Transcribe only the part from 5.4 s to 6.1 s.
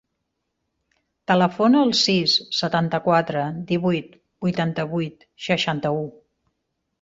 seixanta-u.